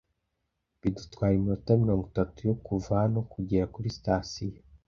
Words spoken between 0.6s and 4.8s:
bidutwara iminota mirongo itatu yo kuva hano kugera kuri sitasiyo